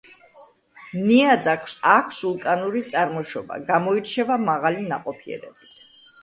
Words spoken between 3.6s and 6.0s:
გამოირჩევა მაღალი ნაყოფიერებით.